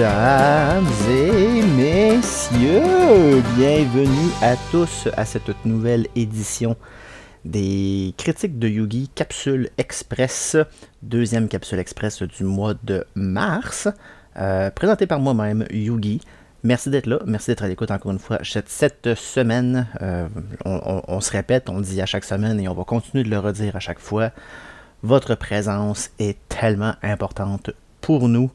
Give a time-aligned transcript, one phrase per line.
[0.00, 6.74] Mesdames et messieurs, bienvenue à tous à cette nouvelle édition
[7.44, 10.56] des critiques de Yugi Capsule Express,
[11.02, 13.88] deuxième capsule express du mois de mars,
[14.38, 16.22] euh, présentée par moi-même, Yugi.
[16.62, 19.86] Merci d'être là, merci d'être à l'écoute encore une fois cette, semaine.
[20.00, 20.28] euh,
[20.64, 23.22] on, on- on se répète, on le dit à chaque semaine et on va continuer
[23.22, 24.30] de le redire à chaque fois.
[25.02, 27.70] Votre présence est tellement importante
[28.00, 28.50] pour nous.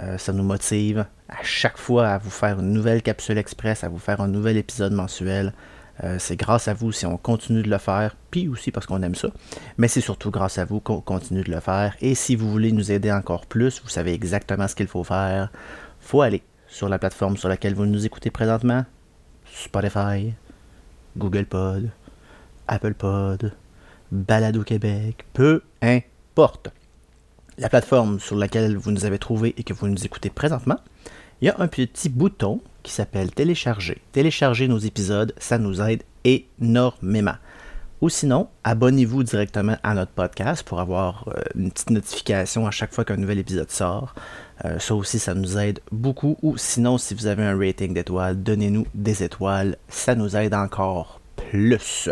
[0.00, 3.88] Euh, ça nous motive à chaque fois à vous faire une nouvelle capsule express, à
[3.88, 5.52] vous faire un nouvel épisode mensuel.
[6.02, 9.02] Euh, c'est grâce à vous si on continue de le faire, puis aussi parce qu'on
[9.02, 9.28] aime ça.
[9.76, 11.94] Mais c'est surtout grâce à vous qu'on continue de le faire.
[12.00, 15.50] Et si vous voulez nous aider encore plus, vous savez exactement ce qu'il faut faire.
[16.00, 18.84] faut aller sur la plateforme sur laquelle vous nous écoutez présentement.
[19.44, 20.32] Spotify,
[21.16, 21.90] Google Pod,
[22.66, 23.52] Apple Pod,
[24.10, 26.70] Balado Québec, peu importe
[27.58, 30.78] la plateforme sur laquelle vous nous avez trouvé et que vous nous écoutez présentement,
[31.40, 33.98] il y a un petit bouton qui s'appelle télécharger.
[34.12, 37.34] Télécharger nos épisodes, ça nous aide énormément.
[38.00, 42.92] Ou sinon, abonnez-vous directement à notre podcast pour avoir euh, une petite notification à chaque
[42.92, 44.16] fois qu'un nouvel épisode sort.
[44.64, 46.36] Euh, ça aussi, ça nous aide beaucoup.
[46.42, 49.76] Ou sinon, si vous avez un rating d'étoiles, donnez-nous des étoiles.
[49.88, 52.08] Ça nous aide encore plus.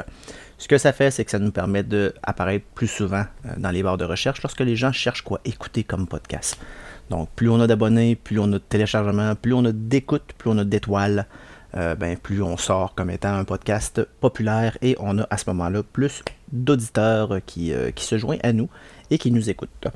[0.61, 3.83] Ce que ça fait, c'est que ça nous permet d'apparaître plus souvent euh, dans les
[3.83, 6.58] barres de recherche lorsque les gens cherchent quoi écouter comme podcast.
[7.08, 10.50] Donc, plus on a d'abonnés, plus on a de téléchargements, plus on a d'écoutes, plus
[10.50, 11.27] on a d'étoiles,
[11.77, 15.48] euh, ben, plus on sort comme étant un podcast populaire et on a à ce
[15.48, 16.22] moment-là plus
[16.53, 18.69] d'auditeurs qui, euh, qui se joignent à nous
[19.11, 19.88] et qui nous écoutent.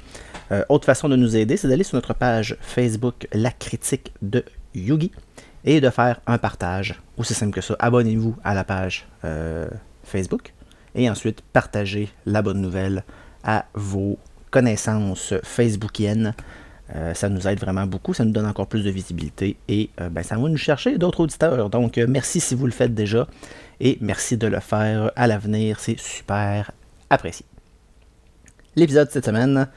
[0.69, 5.11] Autre façon de nous aider, c'est d'aller sur notre page Facebook La Critique de Yugi
[5.65, 7.01] et de faire un partage.
[7.19, 9.07] Aussi simple que ça, abonnez-vous à la page
[10.05, 10.54] Facebook
[10.95, 13.05] et ensuite partagez la bonne nouvelle
[13.43, 14.19] à vos
[14.51, 16.35] connaissances facebookiennes.
[16.95, 20.11] Euh, ça nous aide vraiment beaucoup, ça nous donne encore plus de visibilité et euh,
[20.11, 21.71] ben, ça va nous chercher d'autres auditeurs.
[21.71, 23.27] Donc euh, merci si vous le faites déjà
[23.81, 26.71] et merci de le faire à l'avenir, c'est super
[27.11, 27.47] apprécié.
[28.77, 29.69] L'épisode de cette semaine,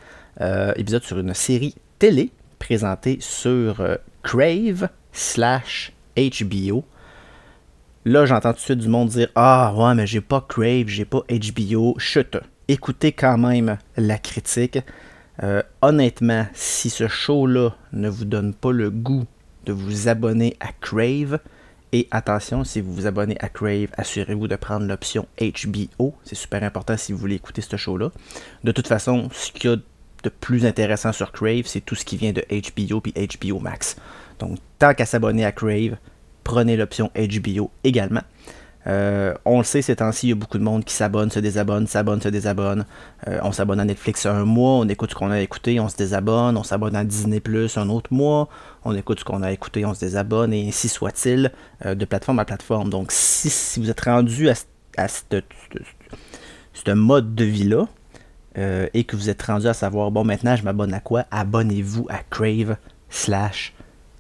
[0.76, 3.84] épisode sur une série télé présentée sur
[4.24, 6.84] Crave slash HBO.
[8.07, 11.03] Là, j'entends tout de suite du monde dire Ah, ouais, mais j'ai pas Crave, j'ai
[11.03, 11.94] pas HBO.
[12.00, 12.38] Chut.
[12.69, 14.79] Écoutez quand même la critique.
[15.44, 19.25] Euh, honnêtement, si ce show-là ne vous donne pas le goût
[19.66, 21.40] de vous abonner à Crave,
[21.91, 26.16] et attention, si vous vous abonnez à Crave, assurez-vous de prendre l'option HBO.
[26.24, 28.12] C'est super important si vous voulez écouter ce show-là.
[28.63, 32.06] De toute façon, ce qu'il y a de plus intéressant sur Crave, c'est tout ce
[32.06, 33.97] qui vient de HBO puis HBO Max.
[34.39, 35.97] Donc, tant qu'à s'abonner à Crave,
[36.47, 38.22] prenez l'option HBO également.
[38.88, 41.40] Euh, on le sait, ces temps-ci, il y a beaucoup de monde qui s'abonne, se
[41.40, 42.85] désabonne, s'abonne, se désabonne.
[43.28, 45.97] Euh, on s'abonne à Netflix un mois, on écoute ce qu'on a écouté, on se
[45.97, 46.56] désabonne.
[46.56, 48.47] On s'abonne à Disney Plus un autre mois,
[48.86, 51.52] on écoute ce qu'on a écouté, on se désabonne, et ainsi soit-il,
[51.86, 52.90] euh, de plateforme à plateforme.
[52.90, 54.63] Donc, si, vous êtes rendu à, ce-
[54.96, 57.88] à ce mode de vie-là,
[58.94, 61.25] et que vous êtes rendu à savoir, bon, maintenant, je m'abonne à quoi?
[61.30, 62.78] Abonnez-vous à Crave
[63.09, 63.74] slash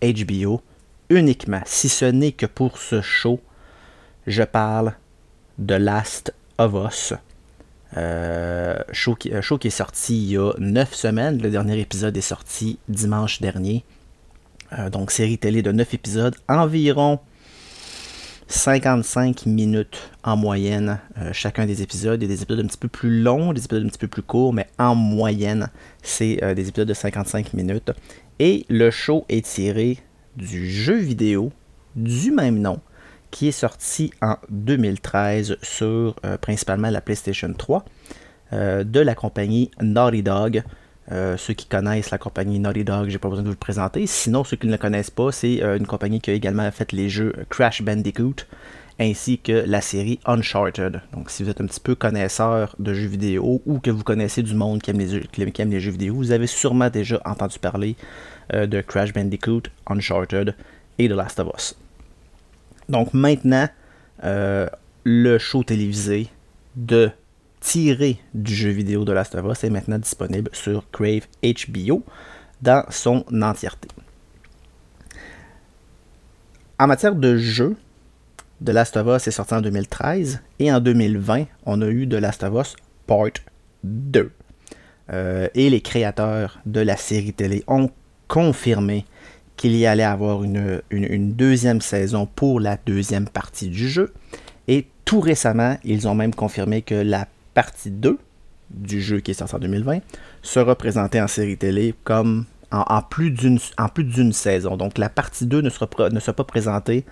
[0.03, 0.61] HBO
[1.09, 1.61] uniquement.
[1.65, 3.39] Si ce n'est que pour ce show,
[4.25, 4.93] je parle
[5.57, 7.13] de Last of Us.
[7.95, 11.41] Euh, show, qui, un show qui est sorti il y a 9 semaines.
[11.41, 13.83] Le dernier épisode est sorti dimanche dernier.
[14.77, 16.35] Euh, donc, série télé de 9 épisodes.
[16.49, 17.19] Environ
[18.49, 22.21] 55 minutes en moyenne euh, chacun des épisodes.
[22.21, 24.07] Il y a des épisodes un petit peu plus longs, des épisodes un petit peu
[24.07, 25.69] plus courts, mais en moyenne,
[26.01, 27.91] c'est euh, des épisodes de 55 minutes.
[28.39, 29.97] Et le show est tiré
[30.37, 31.51] du jeu vidéo
[31.95, 32.79] du même nom
[33.31, 37.83] qui est sorti en 2013 sur euh, principalement la PlayStation 3
[38.53, 40.63] euh, de la compagnie Naughty Dog.
[41.11, 44.07] Euh, ceux qui connaissent la compagnie Naughty Dog, j'ai pas besoin de vous le présenter.
[44.07, 47.09] Sinon, ceux qui ne le connaissent pas, c'est une compagnie qui a également fait les
[47.09, 48.45] jeux Crash Bandicoot
[48.99, 51.01] ainsi que la série Uncharted.
[51.13, 54.41] Donc, si vous êtes un petit peu connaisseur de jeux vidéo ou que vous connaissez
[54.43, 57.21] du monde qui aime les, jeux- qui aime les jeux vidéo, vous avez sûrement déjà
[57.25, 57.95] entendu parler
[58.53, 60.55] euh, de Crash Bandicoot, Uncharted
[60.97, 61.75] et The Last of Us.
[62.89, 63.67] Donc maintenant,
[64.23, 64.67] euh,
[65.03, 66.27] le show télévisé
[66.75, 67.11] de
[67.59, 72.03] tiré du jeu vidéo de Last of Us est maintenant disponible sur Crave HBO
[72.61, 73.89] dans son entièreté.
[76.79, 77.75] En matière de jeu,
[78.63, 82.15] The Last of Us est sorti en 2013 et en 2020, on a eu The
[82.15, 82.75] Last of Us
[83.05, 83.43] Part
[83.83, 84.31] 2.
[85.13, 87.89] Euh, et les créateurs de la série télé ont
[88.27, 89.05] confirmé
[89.55, 94.13] qu'il y allait avoir une, deuxième saison pour la deuxième partie du jeu.
[94.67, 98.17] Et tout récemment, ils ont même confirmé que la partie 2
[98.69, 99.99] du jeu qui est sorti en 2020
[100.41, 104.77] sera présentée en série télé comme en, plus d'une saison.
[104.77, 107.05] Donc la partie 2 ne sera, ne sera pas présentée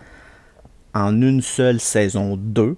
[0.95, 2.75] en une seule saison 2.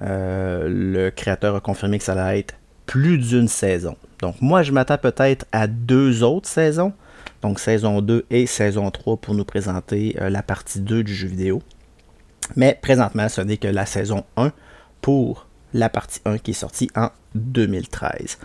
[0.00, 2.54] Euh, le créateur a confirmé que ça allait être
[2.86, 3.96] plus d'une saison.
[4.20, 6.92] Donc moi, je m'attends peut-être à deux autres saisons.
[7.42, 11.28] Donc saison 2 et saison 3 pour nous présenter euh, la partie 2 du jeu
[11.28, 11.60] vidéo.
[12.56, 14.52] Mais présentement, ce n'est que la saison 1
[15.00, 18.38] pour la partie 1 qui est sortie en 2013.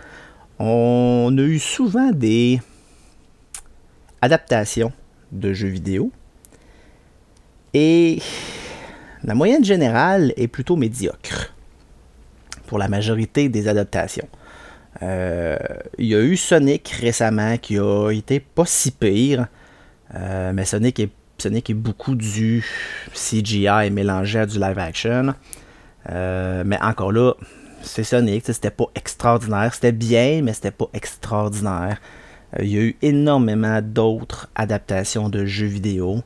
[0.58, 2.60] On a eu souvent des
[4.20, 4.92] adaptations
[5.30, 6.10] de jeux vidéo.
[7.74, 8.20] Et
[9.24, 11.54] la moyenne générale est plutôt médiocre
[12.66, 14.28] pour la majorité des adaptations.
[15.02, 15.56] Euh,
[15.98, 19.46] il y a eu Sonic récemment qui a été pas si pire,
[20.14, 21.10] euh, mais Sonic est,
[21.74, 22.64] beaucoup du
[23.14, 25.34] CGI mélangé à du live action.
[26.10, 27.34] Euh, mais encore là,
[27.82, 29.72] c'est Sonic, c'était pas extraordinaire.
[29.72, 32.00] C'était bien, mais c'était pas extraordinaire.
[32.58, 36.22] il y a eu énormément d'autres adaptations de jeux vidéo.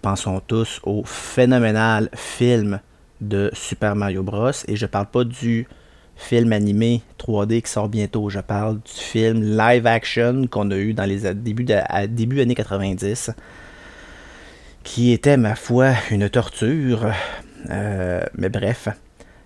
[0.00, 2.80] Pensons tous au phénoménal film
[3.20, 4.50] de Super Mario Bros.
[4.68, 5.66] Et je parle pas du
[6.16, 8.28] film animé 3D qui sort bientôt.
[8.28, 12.54] Je parle du film live action qu'on a eu dans les débuts, à début années
[12.54, 13.30] 90,
[14.84, 17.12] qui était, ma foi, une torture.
[17.70, 18.88] Euh, mais bref,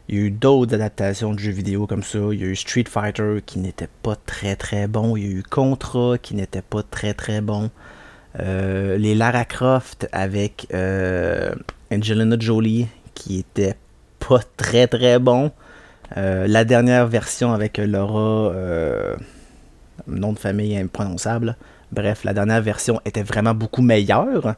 [0.09, 2.19] il y a eu d'autres adaptations de jeux vidéo comme ça.
[2.33, 5.17] Il y a eu Street Fighter qui n'était pas très très bon.
[5.17, 7.71] Il y a eu Contra qui n'était pas très très bon.
[8.41, 11.55] Euh, les Lara Croft avec euh,
[11.93, 13.77] Angelina Jolie qui était
[14.19, 15.53] pas très très bon.
[16.17, 18.53] Euh, la dernière version avec Laura,
[20.06, 21.56] nom de famille imprononçable.
[21.93, 24.55] Bref, la dernière version était vraiment beaucoup meilleure.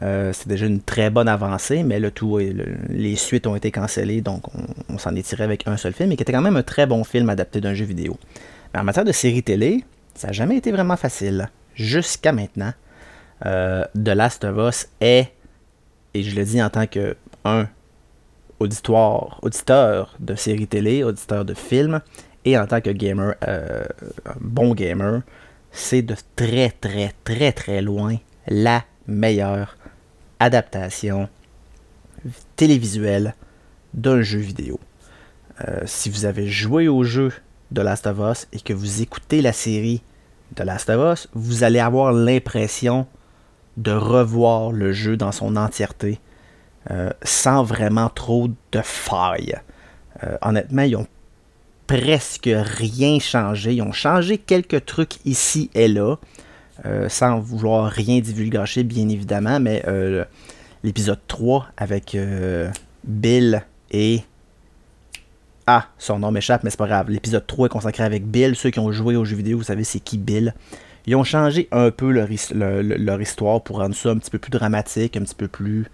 [0.00, 2.38] C'est déjà une très bonne avancée, mais le tout,
[2.88, 4.44] les suites ont été cancellées, donc
[4.88, 6.86] on, s'en est tiré avec un seul film, et qui était quand même un très
[6.86, 8.16] bon film adapté d'un jeu vidéo.
[8.72, 9.82] Mais en matière de série télé,
[10.14, 11.50] ça n'a jamais été vraiment facile.
[11.74, 12.72] Jusqu'à maintenant,
[13.42, 15.32] The Last of Us est,
[16.14, 17.68] et je le dis en tant que un
[18.60, 22.00] auditoire, auditeur de séries télé, auditeur de films,
[22.44, 23.84] et en tant que gamer, euh,
[24.40, 25.22] bon gamer,
[25.70, 29.76] c'est de très très très très loin la meilleure
[30.40, 31.28] adaptation
[32.56, 33.34] télévisuelle
[33.94, 34.80] d'un jeu vidéo.
[35.66, 37.32] Euh, si vous avez joué au jeu
[37.70, 40.02] de Last of Us et que vous écoutez la série
[40.56, 43.06] de Last of Us, vous allez avoir l'impression
[43.78, 46.20] de revoir le jeu dans son entièreté
[46.90, 49.56] euh, sans vraiment trop de failles.
[50.24, 51.06] Euh, honnêtement, ils ont
[51.86, 53.74] presque rien changé.
[53.74, 56.16] Ils ont changé quelques trucs ici et là,
[56.86, 59.84] euh, sans vouloir rien divulgacher, bien évidemment, mais
[60.82, 62.16] l'épisode 3 avec
[63.04, 64.22] Bill et...
[65.70, 67.10] Ah, son nom m'échappe, mais c'est pas grave.
[67.10, 68.56] L'épisode 3 est consacré avec Bill.
[68.56, 70.54] Ceux qui ont joué aux jeux vidéo, vous savez c'est qui Bill.
[71.08, 72.30] Ils ont changé un peu leur,
[73.22, 75.86] histoire pour rendre ça un petit peu plus dramatique, un petit peu plus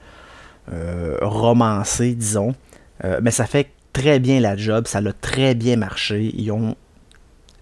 [0.72, 2.56] euh, romancé, disons.
[3.04, 6.32] Euh, mais ça fait très bien la job, ça l'a très bien marché.
[6.36, 6.74] Ils ont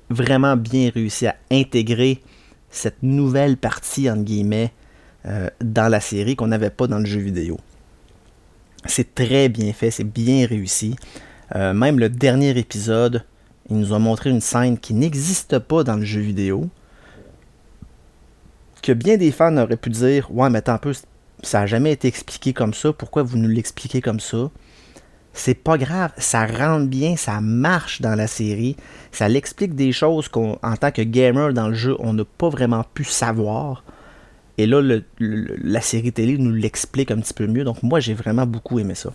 [0.08, 2.22] vraiment bien réussi à intégrer
[2.70, 4.72] cette nouvelle partie, entre guillemets,
[5.26, 7.60] euh, dans la série qu'on n'avait pas dans le jeu vidéo.
[8.86, 10.96] C'est très bien fait, c'est bien réussi.
[11.54, 13.24] même le dernier épisode,
[13.68, 16.70] ils nous ont montré une scène qui n'existe pas dans le jeu vidéo.
[18.82, 20.92] Que bien des fans auraient pu dire Ouais, mais un peu,
[21.42, 22.92] ça n'a jamais été expliqué comme ça.
[22.92, 24.50] Pourquoi vous nous l'expliquez comme ça?
[25.34, 28.76] C'est pas grave, ça rentre bien, ça marche dans la série.
[29.12, 32.84] Ça l'explique des choses qu'en tant que gamer dans le jeu, on n'a pas vraiment
[32.92, 33.82] pu savoir.
[34.58, 34.82] Et là,
[35.18, 37.64] la série télé nous l'explique un petit peu mieux.
[37.64, 39.12] Donc moi, j'ai vraiment beaucoup aimé ça.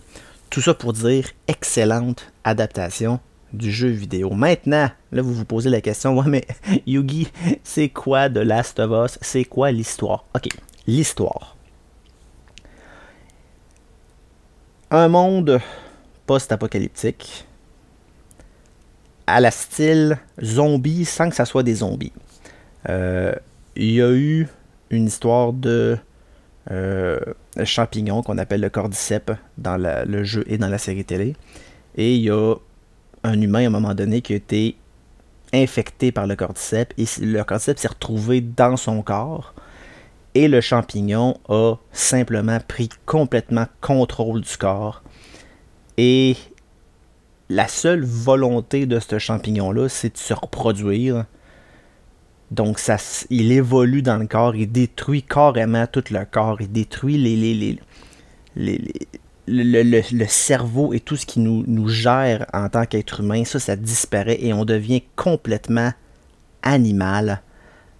[0.50, 3.20] Tout ça pour dire excellente adaptation
[3.52, 4.30] du jeu vidéo.
[4.30, 6.46] Maintenant, là, vous vous posez la question, ouais, mais
[6.86, 7.28] Yugi,
[7.62, 9.18] c'est quoi de Last of Us?
[9.22, 10.24] C'est quoi l'histoire?
[10.34, 10.48] Ok,
[10.86, 11.58] l'histoire.
[14.90, 15.60] un monde
[16.26, 17.46] post-apocalyptique
[19.26, 22.12] à la style zombie sans que ça soit des zombies.
[22.88, 23.34] Euh,
[23.76, 24.48] il y a eu
[24.90, 25.98] une histoire de
[26.70, 27.20] euh,
[27.64, 31.36] champignon qu'on appelle le cordyceps dans le jeu et dans la série télé.
[31.96, 32.54] Et il y a
[33.24, 34.76] un humain à un moment donné qui a été
[35.52, 39.54] infecté par le cordyceps et le cordyceps s'est retrouvé dans son corps
[40.34, 45.02] et le champignon a simplement pris complètement contrôle du corps.
[45.96, 46.36] Et
[47.48, 51.24] la seule volonté de ce champignon-là, c'est de se reproduire.
[52.50, 52.96] Donc ça,
[53.30, 57.78] il évolue dans le corps, il détruit carrément tout le corps, il détruit les,
[59.48, 63.44] le, cerveau et tout ce qui nous, gère en tant qu'être humain.
[63.44, 65.92] Ça, ça disparaît et on devient complètement
[66.62, 67.42] animal.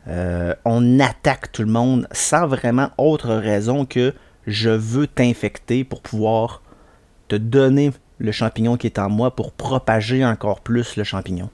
[0.09, 4.14] Euh, on attaque tout le monde sans vraiment autre raison que
[4.47, 6.62] je veux t'infecter pour pouvoir
[7.28, 11.50] te donner le champignon qui est en moi pour propager encore plus le champignon.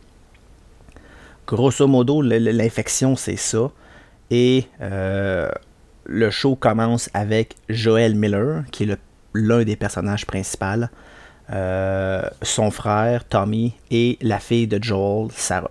[1.47, 3.71] Grosso modo, l'infection, c'est ça.
[4.31, 5.51] Et euh,
[6.05, 8.99] le show commence avec Joel Miller, qui est
[9.35, 10.87] l'un des personnages principaux,
[11.51, 15.71] euh, son frère Tommy et la fille de Joel, Sarah.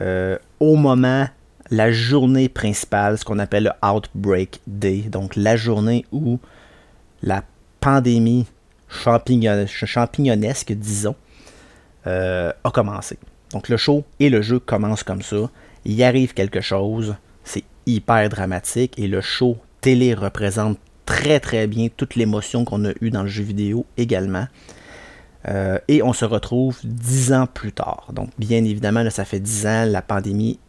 [0.00, 1.28] Euh, au moment,
[1.70, 6.40] la journée principale, ce qu'on appelle le Outbreak Day, donc la journée où
[7.22, 7.44] la
[7.80, 8.46] pandémie
[8.88, 11.14] champignonesque, disons,
[12.04, 13.18] a commencé.
[13.52, 15.50] Donc le show et le jeu commencent comme ça.
[15.84, 20.78] Il arrive quelque chose, c'est hyper dramatique et le show télé représente
[21.10, 24.46] très très bien toute l'émotion qu'on a eue dans le jeu vidéo également.
[25.48, 28.10] Euh, et on se retrouve dix ans plus tard.
[28.12, 30.60] Donc bien évidemment, ça fait dix ans, la pandémie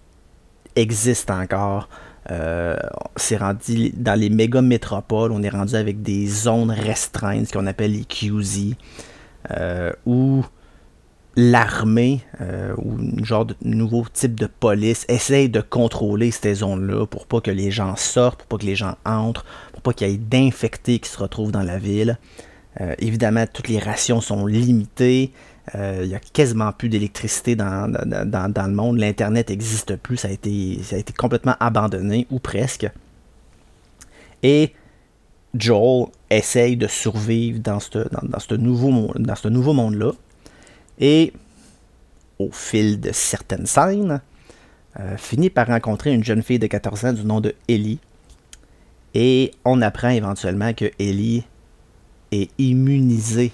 [0.75, 1.89] existe encore.
[2.31, 2.75] Euh,
[3.17, 7.67] c'est rendu dans les méga métropoles, on est rendu avec des zones restreintes, ce qu'on
[7.67, 8.73] appelle les QZ,
[9.51, 10.43] euh, où
[11.35, 17.05] l'armée euh, ou un genre de nouveau type de police essaye de contrôler ces zones-là
[17.05, 20.09] pour pas que les gens sortent, pour pas que les gens entrent, pour pas qu'il
[20.09, 22.17] y ait d'infectés qui se retrouvent dans la ville.
[22.79, 25.31] Euh, évidemment, toutes les rations sont limitées.
[25.75, 28.97] Euh, il n'y a quasiment plus d'électricité dans, le monde.
[28.97, 30.17] L'Internet n'existe plus.
[30.17, 32.89] Ça a, été, a été complètement abandonné, ou presque.
[34.43, 34.73] Et
[35.53, 40.11] Joel essaye de survivre dans ce, dans, ce nouveau, dans ce nouveau monde-là.
[41.01, 41.33] Et
[42.39, 44.21] au fil de certaines scènes,
[44.99, 47.99] euh, finit par rencontrer une jeune fille de 14 ans du nom de Ellie.
[49.13, 51.43] Et on apprend éventuellement que Ellie
[52.31, 53.51] est immunisée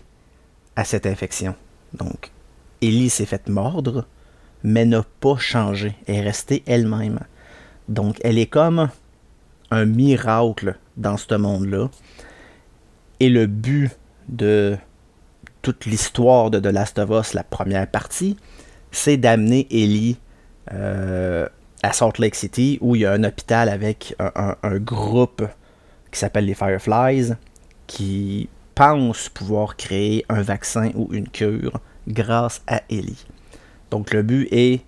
[0.75, 1.55] à cette infection.
[1.93, 2.31] Donc,
[2.81, 4.05] Ellie s'est faite mordre,
[4.63, 5.95] mais n'a pas changé.
[6.05, 7.19] Elle est restée elle-même.
[7.87, 8.89] Donc, elle est comme
[9.71, 11.89] un miracle dans ce monde-là.
[13.19, 13.91] Et le but
[14.29, 14.77] de
[15.67, 18.37] toute l'histoire de The Last of Us, la première partie,
[18.89, 20.17] c'est d'amener Ellie
[20.71, 21.45] euh,
[21.83, 25.45] à Salt Lake City, où il y a un hôpital avec un, groupe
[26.09, 27.33] qui s'appelle les Fireflies,
[27.85, 33.25] qui pense pouvoir créer un vaccin ou une cure grâce à Ellie.
[33.91, 34.85] Donc le but est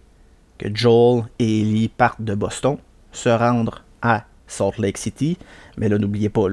[0.59, 2.77] que Joel et Ellie partent de Boston,
[3.11, 5.37] se rendre à Salt Lake City.
[5.77, 6.47] Mais là, n'oubliez pas,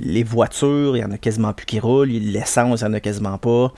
[0.00, 2.08] les voitures, il n'y en a quasiment plus qui roulent.
[2.08, 3.72] L'essence, il n'y en a quasiment pas.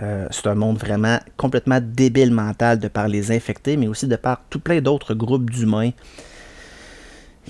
[0.00, 4.16] Euh, c'est un monde vraiment complètement débile mental de par les infectés, mais aussi de
[4.16, 5.90] par tout plein d'autres groupes d'humains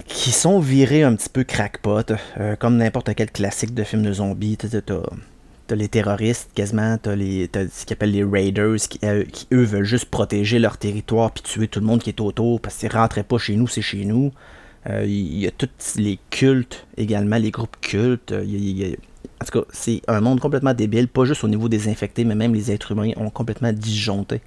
[0.06, 4.12] qui sont virés un petit peu crackpot, euh, comme n'importe quel classique de film de
[4.12, 4.56] zombies.
[4.56, 9.84] T'as les terroristes quasiment, t'as ce qu'ils appellent les raiders qui, euh, qui, eux veulent
[9.84, 13.22] juste protéger leur territoire puis tuer tout le monde qui est autour parce qu'ils rentraient
[13.22, 14.32] pas chez nous, c'est chez nous.
[14.87, 18.32] Euh, il y a tous les cultes également, les groupes cultes.
[18.32, 22.35] en tout cas, c'est un monde complètement débile, pas juste au niveau des infectés, mais
[22.35, 24.40] même les êtres humains ont complètement disjoncté.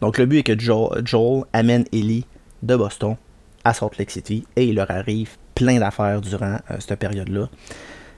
[0.00, 2.26] Donc le but est que Joel, amène Ellie
[2.62, 3.16] de Boston
[3.64, 7.48] à Salt Lake City et il leur arrive plein d'affaires durant euh, cette période-là,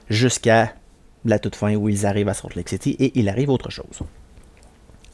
[0.09, 0.73] jusqu'à
[1.25, 4.01] la toute fin où ils arrivent à Salt Lake City et il arrive autre chose.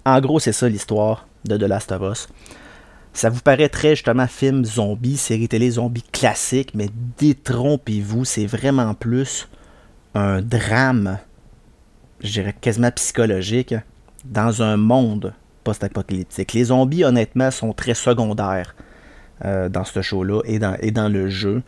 [0.06, 2.28] En gros, c'est ça l'histoire de The Last of Us.
[3.16, 8.94] Ça vous paraît très justement film zombie, série télé zombie classique, mais détrompez-vous, c'est vraiment
[8.94, 9.48] plus
[10.16, 11.18] un drame,
[12.20, 13.74] je dirais quasiment psychologique,
[14.26, 16.52] dans un monde post-apocalyptique.
[16.52, 18.76] Les zombies, honnêtement, sont très secondaires
[19.46, 21.64] euh, dans ce show-là et dans, et dans le jeu.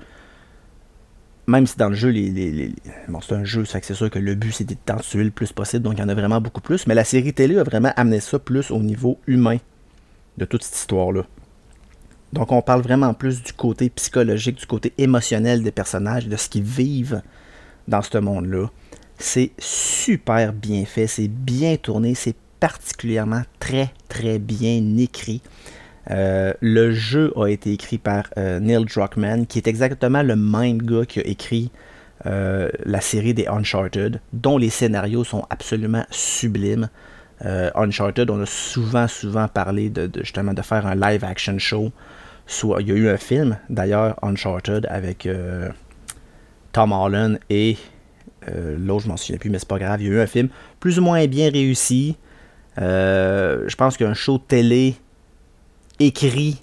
[1.47, 2.11] Même si dans le jeu,
[3.07, 5.83] bon, c'est un jeu, c'est sûr que le but c'est d'en tuer le plus possible,
[5.83, 6.87] donc il y en a vraiment beaucoup plus.
[6.87, 9.59] Mais la série télé a vraiment amené ça plus au niveau humain
[10.37, 11.23] de toute cette histoire-là.
[12.33, 16.49] Donc on parle vraiment plus du côté psychologique, du côté émotionnel des personnages, de ce
[16.49, 17.21] qu'ils vivent
[17.87, 18.67] dans ce monde-là.
[19.17, 25.41] C'est super bien fait, c'est bien tourné, c'est particulièrement très très bien écrit.
[26.09, 30.81] Euh, le jeu a été écrit par euh, Neil Druckmann, qui est exactement le même
[30.81, 31.71] gars qui a écrit
[32.25, 36.89] euh, la série des Uncharted, dont les scénarios sont absolument sublimes.
[37.41, 41.91] Uncharted, on a souvent, souvent parlé de, justement de faire un live action show
[42.79, 45.69] il y a eu un film, d'ailleurs, Uncharted, avec euh,
[46.71, 47.77] Tom Holland et
[48.49, 50.01] euh, l'autre, je m'en souviens plus, mais c'est pas grave.
[50.01, 52.15] Il y a eu un film plus ou moins bien réussi.
[52.77, 54.95] Euh, je pense qu'un show télé
[55.99, 56.61] écrit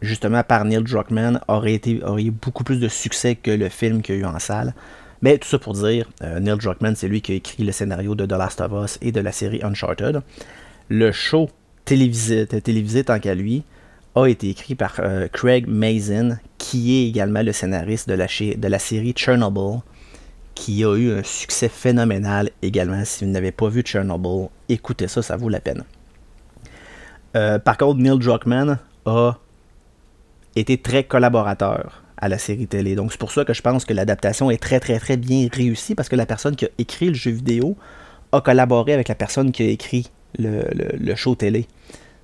[0.00, 4.02] justement par Neil Druckmann aurait, été, aurait eu beaucoup plus de succès que le film
[4.02, 4.74] qu'il y a eu en salle.
[5.22, 8.26] Mais tout ça pour dire, Neil Druckmann, c'est lui qui a écrit le scénario de
[8.26, 10.20] The Last of Us et de la série Uncharted.
[10.88, 11.48] Le show
[11.84, 13.62] télévisé, télévisé tant qu'à lui,
[14.14, 15.00] a été écrit par
[15.32, 19.80] Craig Mazin, qui est également le scénariste de la, de la série Chernobyl,
[20.54, 23.04] qui a eu un succès phénoménal également.
[23.04, 25.84] Si vous n'avez pas vu Chernobyl, écoutez ça, ça vaut la peine.
[27.32, 29.38] par contre, Neil Druckmann a
[30.56, 32.94] été très collaborateur la série télé.
[32.94, 35.94] Donc c'est pour ça que je pense que l'adaptation est très très très bien réussie
[35.94, 37.76] parce que la personne qui a écrit le jeu vidéo
[38.32, 41.66] a collaboré avec la personne qui a écrit le, show télé.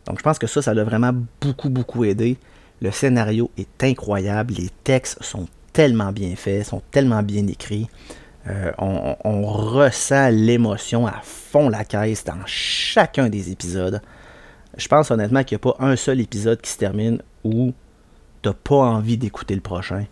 [0.06, 2.38] Donc je pense que ça, ça l'a vraiment beaucoup beaucoup aidé.
[2.80, 7.88] Le scénario est incroyable, les textes sont tellement bien faits, sont tellement bien écrits.
[8.46, 14.00] Euh, on, on, ressent l'émotion à fond la caisse dans chacun des épisodes.
[14.76, 17.74] Je pense honnêtement qu'il n'y a pas un seul épisode qui se termine où
[18.42, 20.04] t'as pas envie d'écouter le prochain.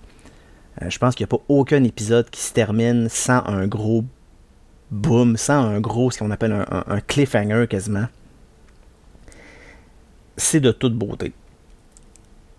[0.82, 4.04] Euh, je pense qu'il n'y a pas aucun épisode qui se termine sans un gros
[4.90, 8.06] boom, sans un gros, ce qu'on appelle un, cliffhanger quasiment.
[10.36, 11.32] C'est de toute beauté.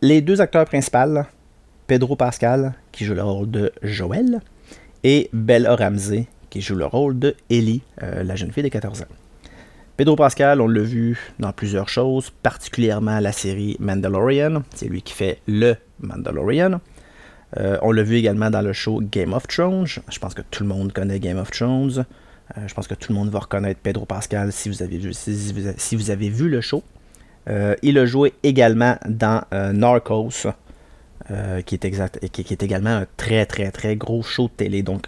[0.02, 1.22] Les deux acteurs principaux,
[1.86, 4.42] Pedro Pascal, qui joue le rôle de Joël,
[5.04, 9.04] et Bella Ramsey, qui joue le rôle de Ellie, euh, la jeune fille de 14
[9.04, 9.06] ans.
[9.98, 14.62] Pedro Pascal, on l'a vu dans plusieurs choses, particulièrement la série Mandalorian.
[14.76, 16.80] C'est lui qui fait le Mandalorian.
[17.58, 19.88] Euh, on l'a vu également dans le show Game of Thrones.
[19.88, 22.06] Je pense que tout le monde connaît Game of Thrones.
[22.56, 25.00] Euh, je pense que tout le monde va reconnaître Pedro Pascal si vous avez
[26.30, 26.84] vu, le show.
[27.50, 30.46] Euh, il a joué également dans Narcos,
[31.66, 34.84] qui, est également un très très très gros show de télé.
[34.84, 35.08] Donc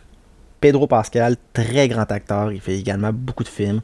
[0.62, 3.82] Pedro Pascal, très grand acteur, il fait également beaucoup de films.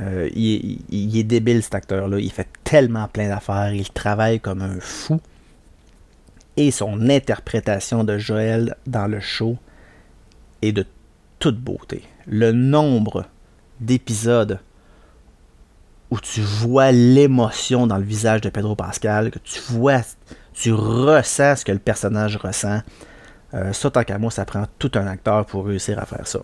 [0.00, 2.18] Euh, il, est débile cet acteur-là.
[2.18, 3.72] Il fait tellement plein d'affaires.
[3.72, 5.20] Il travaille comme un fou.
[6.56, 9.56] Et son interprétation de Joël dans le show
[10.62, 10.86] est de
[11.38, 12.02] toute beauté.
[12.26, 13.26] Le nombre
[13.80, 14.58] d'épisodes
[16.10, 20.02] où tu vois l'émotion dans le visage de Pedro Pascal, que tu vois,
[20.54, 22.80] tu ressens ce que le personnage ressent.
[23.54, 26.40] Euh, ça, tant qu'à moi, ça prend tout un acteur pour réussir à faire ça.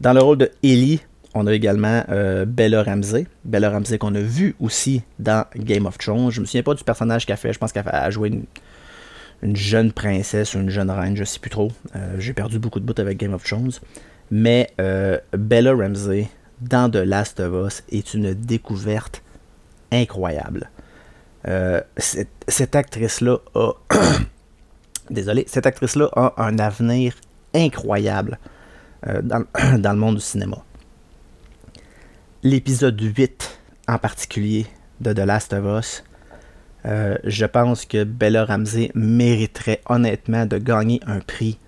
[0.00, 1.00] Dans le rôle de Ellie,
[1.34, 3.26] on a également euh, Bella Ramsey.
[3.44, 6.30] Bella Ramsey qu'on a vu aussi dans Game of Thrones.
[6.30, 7.52] Je me souviens pas du personnage qu'elle fait.
[7.52, 8.30] Je pense qu'elle a joué
[9.42, 11.70] une, jeune princesse ou une jeune reine, je sais plus trop.
[11.94, 13.72] Euh, j'ai perdu beaucoup de bouts avec Game of Thrones.
[14.30, 16.28] Mais euh, Bella Ramsey
[16.60, 19.22] dans The Last of Us est une découverte
[19.92, 20.70] incroyable.
[21.96, 23.72] cette, actrice-là a.
[25.10, 27.14] Désolé, cette actrice-là a un avenir
[27.54, 28.38] incroyable
[29.22, 30.58] dans, le monde du cinéma
[32.42, 34.66] l'épisode 8 en particulier
[35.00, 36.04] de The Last of Us,
[36.86, 41.58] euh, je pense que Bella Ramsey mériterait honnêtement de gagner un prix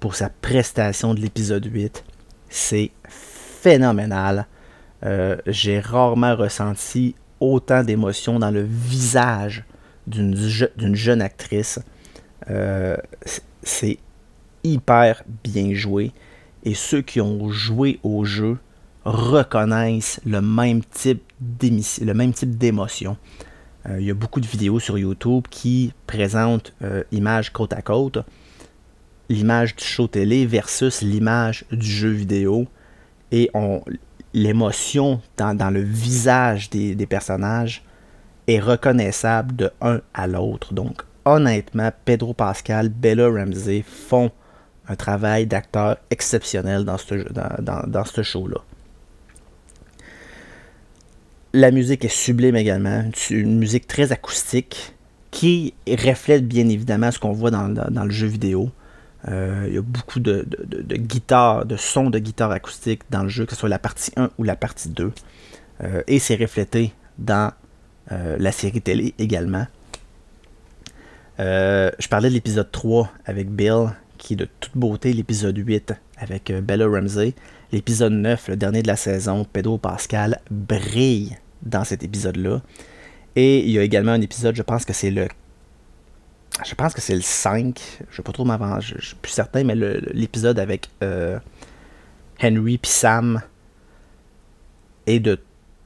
[0.00, 2.04] pour sa prestation de l'épisode 8.
[2.48, 4.46] C'est phénoménal.
[5.04, 9.64] Euh, j'ai rarement ressenti autant d'émotions dans le visage
[10.06, 10.34] d'une
[10.94, 11.78] jeune actrice.
[12.50, 12.96] Euh,
[13.62, 13.98] c'est
[14.64, 16.12] hyper bien joué.
[16.64, 18.58] Et ceux qui ont joué au jeu
[19.08, 23.16] reconnaissent le même type d'émotion.
[23.88, 27.82] Euh, il y a beaucoup de vidéos sur YouTube qui présentent euh, images côte à
[27.82, 28.18] côte,
[29.28, 32.66] l'image du show télé versus l'image du jeu vidéo,
[33.30, 33.50] et
[34.32, 37.84] l'émotion dans, le visage des, des, personnages
[38.46, 40.72] est reconnaissable de un à l'autre.
[40.72, 44.30] Donc, honnêtement, Pedro Pascal, Bella Ramsey font
[44.88, 48.60] un travail d'acteur exceptionnel dans ce, dans, dans ce show-là.
[51.54, 54.94] La musique est sublime également, une musique très acoustique
[55.30, 58.70] qui reflète bien évidemment ce qu'on voit dans, le jeu vidéo.
[59.28, 63.28] Euh, il y a beaucoup de, de, guitares, de sons de guitare acoustique dans le
[63.28, 65.12] jeu, que ce soit la partie 1 ou la partie 2.
[65.84, 67.52] Euh, et c'est reflété dans
[68.12, 69.66] euh, la série télé également.
[71.38, 76.52] je parlais de l'épisode 3 avec Bill, qui est de toute beauté, l'épisode 8 avec
[76.52, 77.34] Bella Ramsey.
[77.70, 82.62] L'épisode 9, le dernier de la saison, Pedro Pascal brille dans cet épisode-là.
[83.36, 85.28] Et il y a également un épisode, je pense que c'est le.
[86.64, 87.78] Je pense que c'est le 5.
[87.98, 88.94] Je ne vais pas trop m'avancer.
[88.98, 91.38] Je, suis plus certain, mais l'épisode avec euh,
[92.42, 93.42] Henry et Sam
[95.06, 95.38] est de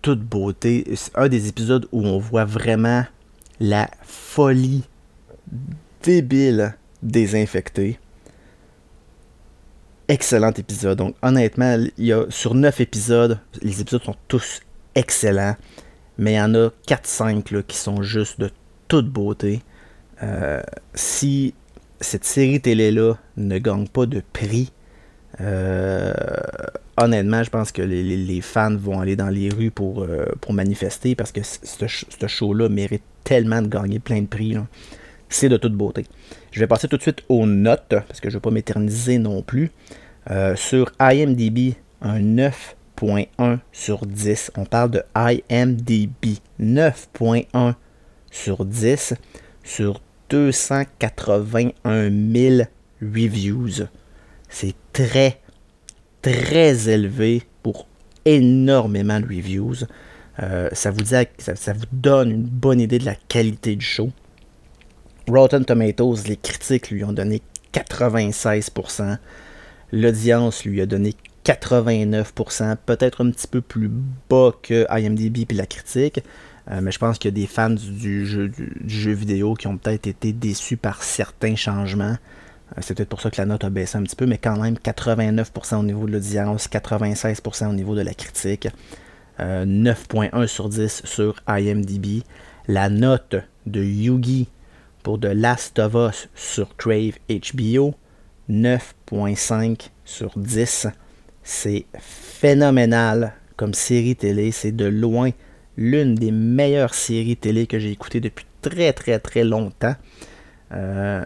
[0.03, 0.85] toute beauté.
[0.95, 3.05] C'est un des épisodes où on voit vraiment
[3.59, 4.85] la folie
[6.03, 7.99] débile des infectés
[10.13, 10.99] excellent épisode.
[10.99, 14.61] Donc honnêtement, il y sur 9 épisodes, les épisodes sont tous
[14.95, 15.57] excellents,
[16.19, 18.51] mais il y en a 4-5 qui sont juste de
[18.89, 19.63] toute beauté.
[20.23, 20.61] Euh,
[20.95, 21.55] si
[22.01, 24.71] cette série télé-là ne gagne pas de prix,
[25.41, 26.13] euh,
[26.99, 31.15] honnêtement, je pense que les, fans vont aller dans les rues pour, euh, pour manifester
[31.15, 34.57] parce que ce, show-là mérite tellement de gagner plein de prix.
[35.33, 36.05] C'est de toute beauté.
[36.51, 39.17] Je vais passer tout de suite aux notes, parce que je ne vais pas m'éterniser
[39.19, 39.71] non plus.
[40.31, 44.53] Euh, sur IMDB, un 9.1 sur 10.
[44.57, 46.39] On parle de IMDB.
[46.61, 47.75] 9.1
[48.31, 49.15] sur 10
[49.65, 52.63] sur 281 000
[53.01, 53.87] reviews.
[54.51, 55.41] C'est très,
[56.21, 57.87] très élevé pour
[58.27, 59.87] énormément de reviews.
[60.43, 61.25] Euh, ça, vous ça,
[61.73, 64.11] vous donne une bonne idée de la qualité du show.
[65.29, 69.19] Rotten Tomatoes, les critiques lui ont donné 96%.
[69.93, 73.91] L'audience lui a donné 89%, peut-être un petit peu plus
[74.29, 76.21] bas que IMDb puis la critique.
[76.71, 80.07] Euh, mais je pense qu'il y a des fans du, jeu, vidéo qui ont peut-être
[80.07, 82.17] été déçus par certains changements.
[82.77, 84.57] Euh, c'est peut-être pour ça que la note a baissé un petit peu, mais quand
[84.57, 88.69] même 89% au niveau de l'audience, 96% au niveau de la critique,
[89.41, 92.23] 9.1 euh, sur 10 sur IMDb.
[92.69, 93.35] La note
[93.67, 94.49] de Yugi
[95.03, 97.95] pour The Last of Us sur Crave HBO,
[98.51, 100.89] 9.5 sur 10.
[101.43, 104.53] C'est phénoménal comme série télé.
[104.53, 105.31] C'est de loin
[105.77, 109.95] l'une des meilleures séries télé que j'ai écoutées depuis très très très longtemps.
[110.73, 111.25] Euh,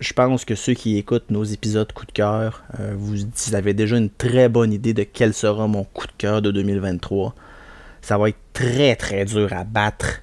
[0.00, 3.18] je pense que ceux qui écoutent nos épisodes coup de cœur, euh, vous,
[3.54, 7.34] avez déjà une très bonne idée de quel sera mon coup de cœur de 2023.
[8.02, 10.22] Ça va être très très dur à battre.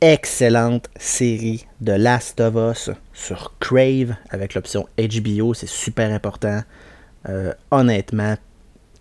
[0.00, 6.62] Excellente série de Last of Us sur Crave avec l'option HBO, c'est super important.
[7.28, 8.36] Euh, honnêtement,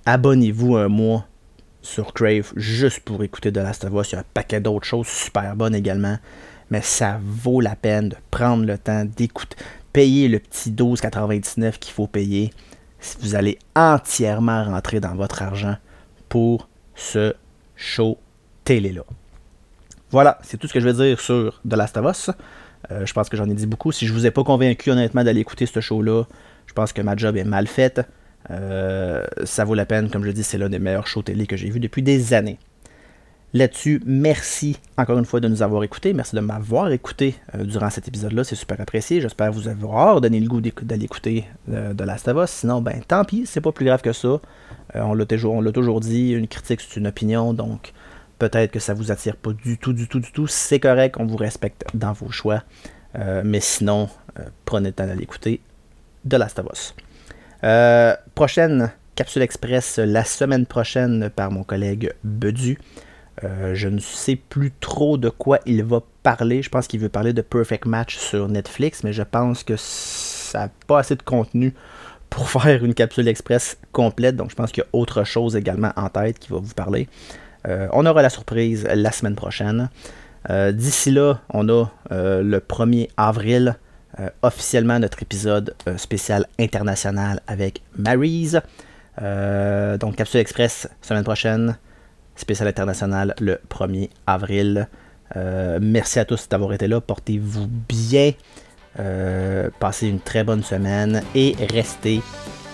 [0.05, 1.25] abonnez-vous un mois
[1.81, 4.11] sur Crave juste pour écouter The Last of Us.
[4.11, 6.17] Il y a un paquet d'autres choses super bonnes également
[6.69, 9.55] mais ça vaut la peine de prendre le temps d'écouter,
[9.93, 12.51] payer le petit 12,99 qu'il faut payer.
[13.21, 15.75] Vous allez entièrement rentrer dans votre argent
[16.27, 17.35] pour ce
[17.75, 18.17] show
[18.63, 19.03] télé-là.
[20.15, 22.29] Voilà, c'est tout ce que je vais dire sur The Last of.
[22.89, 23.91] Euh, je pense que j'en ai dit beaucoup.
[23.91, 26.23] Si je vous ai pas convaincu honnêtement d'aller écouter ce show-là,
[26.67, 27.99] je pense que ma job est mal faite.
[28.49, 31.57] Euh, ça vaut la peine, comme je dis, c'est l'un des meilleurs shows télé que
[31.57, 32.57] j'ai vu depuis des années
[33.53, 34.01] là-dessus.
[34.05, 36.13] Merci encore une fois de nous avoir écoutés.
[36.13, 38.45] Merci de m'avoir écouté euh, durant cet épisode-là.
[38.45, 39.19] C'est super apprécié.
[39.19, 42.51] J'espère vous avoir donné le goût d'aller écouter euh, de Last of Us.
[42.51, 44.39] Sinon, ben tant pis, c'est pas plus grave que ça.
[44.93, 47.91] On l'a toujours, toujours dit, une critique c'est une opinion, donc
[48.39, 50.47] peut-être que ça vous attire pas du tout, du tout, du tout.
[50.47, 52.63] C'est correct, on vous respecte dans vos choix.
[53.43, 54.09] mais sinon,
[54.65, 55.61] prenez le temps d'aller écouter
[56.25, 56.95] de Last of Us.
[58.35, 62.77] prochaine capsule express la semaine prochaine par mon collègue Bedu.
[63.43, 66.61] Euh, je ne sais plus trop de quoi il va parler.
[66.61, 70.59] Je pense qu'il veut parler de Perfect Match sur Netflix, mais je pense que ça
[70.59, 71.73] n'a pas assez de contenu
[72.29, 74.35] pour faire une capsule express complète.
[74.35, 77.07] Donc je pense qu'il y a autre chose également en tête qui va vous parler.
[77.67, 79.89] Euh, on aura la surprise la semaine prochaine.
[80.49, 83.77] Euh, d'ici là, on a le 1er avril,
[84.43, 88.61] officiellement notre épisode spécial international avec Maryse.
[89.19, 91.75] donc capsule express semaine prochaine
[92.35, 94.87] spécial international le 1er avril.
[95.35, 97.01] Euh, merci à tous d'avoir été là.
[97.01, 98.31] Portez-vous bien.
[98.99, 102.21] Euh, passez une très bonne semaine et restez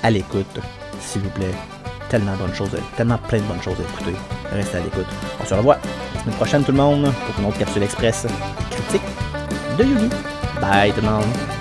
[0.03, 0.59] à l'écoute,
[0.99, 1.53] s'il vous plaît.
[2.09, 4.40] Tellement, choses, tellement plein de bonnes choses à écouter.
[4.51, 5.05] Restez à l'écoute.
[5.41, 5.77] On se revoit
[6.15, 8.27] la semaine prochaine, tout le monde, pour une autre capsule express
[8.69, 9.01] critique
[9.77, 10.09] de Yugi.
[10.59, 11.60] Bye, tout le monde.